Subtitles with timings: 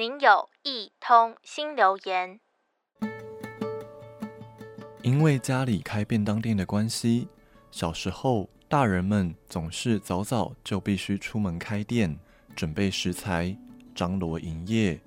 [0.00, 2.40] 您有一通新留言。
[5.02, 7.28] 因为家里开便当店的关系，
[7.70, 12.18] 小时候大人们总是早早就必须出门开店，
[12.56, 13.54] 准备食材，
[13.94, 14.98] 张罗营业。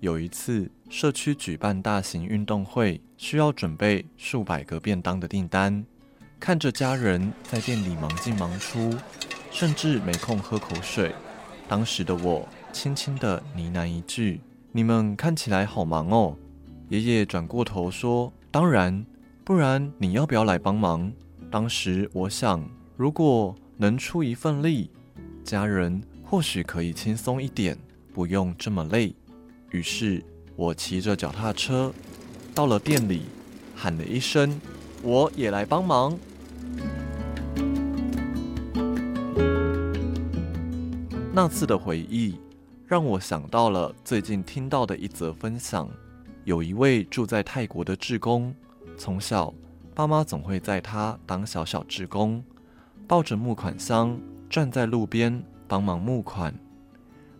[0.00, 5.84] 有一次，社区举办大型运动会，需要准备数百个便当的订单。
[6.40, 8.90] 看着家人在店里忙进忙出，
[9.50, 11.14] 甚至没空喝口水。
[11.68, 14.40] 当时的我轻轻地呢喃一句
[14.70, 16.36] ：“你们看起来好忙哦。”
[16.90, 19.04] 爷爷转过头说：“当然，
[19.44, 21.10] 不然你要不要来帮忙？”
[21.50, 22.62] 当时我想，
[22.96, 24.90] 如果能出一份力，
[25.42, 27.78] 家人或许可以轻松一点，
[28.12, 29.14] 不用这么累。
[29.70, 30.22] 于是，
[30.56, 31.92] 我骑着脚踏车
[32.54, 33.22] 到了店里，
[33.74, 34.60] 喊了一声
[35.02, 36.16] ：“我也来帮忙。”
[41.36, 42.38] 那次的回忆，
[42.86, 45.90] 让我想到了最近听到的一则分享。
[46.44, 48.54] 有一位住在泰国的志工，
[48.96, 49.52] 从小
[49.96, 52.40] 爸妈总会在他当小小志工，
[53.08, 54.16] 抱着募款箱
[54.48, 56.54] 站在路边帮忙募款。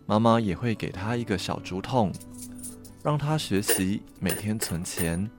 [0.05, 2.11] 妈妈也会给他一个小竹筒，
[3.01, 5.31] 让他学习每天存钱，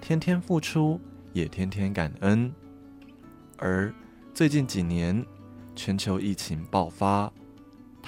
[0.00, 1.00] 天天付出，
[1.32, 2.54] 也天天感恩。
[3.56, 3.92] 而
[4.32, 5.26] 最近几年，
[5.74, 7.32] 全球疫情爆发。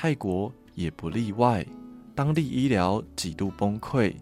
[0.02, 1.62] 泰国也不例外，
[2.14, 4.16] 当地医疗几度崩溃。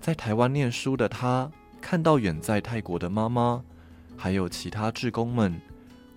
[0.00, 3.60] 在台湾念书的他，看到远在泰国的妈妈，
[4.16, 5.60] 还有其他志工们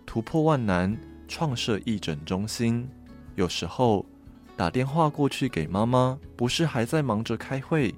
[0.06, 0.96] 突破万难，
[1.28, 2.88] 创设义诊中心。
[3.34, 4.06] 有时候
[4.56, 7.96] 打电话过去给妈妈，不是还在忙着开会，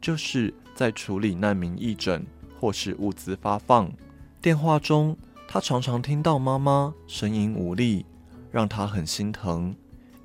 [0.00, 2.24] 就是在处理难民义诊
[2.60, 3.92] 或是物资发放。
[4.40, 5.16] 电话中，
[5.48, 8.06] 他常常听到妈妈声音无力，
[8.52, 9.74] 让他很心疼。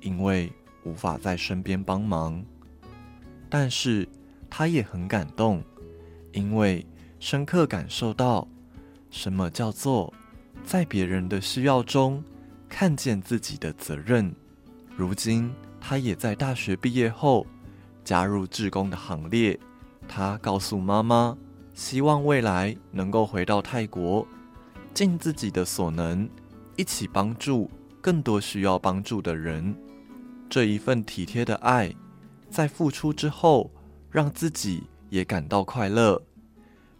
[0.00, 0.52] 因为
[0.84, 2.44] 无法在身边帮忙，
[3.48, 4.08] 但是
[4.48, 5.62] 他也很感动，
[6.32, 6.86] 因为
[7.18, 8.46] 深刻感受到
[9.10, 10.12] 什么叫做
[10.64, 12.22] 在别人的需要中
[12.68, 14.34] 看见自己的责任。
[14.96, 17.46] 如今，他也在大学毕业后
[18.04, 19.58] 加入志工的行列。
[20.08, 21.36] 他告诉妈妈，
[21.74, 24.26] 希望未来能够回到泰国，
[24.94, 26.28] 尽自己的所能，
[26.76, 27.70] 一起帮助
[28.00, 29.74] 更多需要帮助的人。
[30.50, 31.94] 这一份体贴的爱，
[32.50, 33.70] 在付出之后，
[34.10, 36.22] 让自己也感到快乐。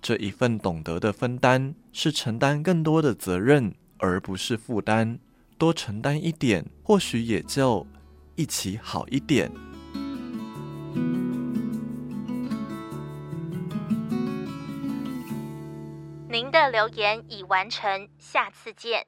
[0.01, 5.19] 这一份懂得的分担，是承担更多的责任，而不是负担。
[5.57, 7.85] 多承担一点，或许也就
[8.37, 9.51] 一起好一点。
[16.31, 19.07] 您的留言已完成，下次见。